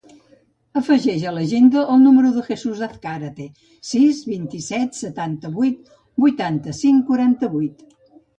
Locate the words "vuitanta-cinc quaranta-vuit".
6.25-7.87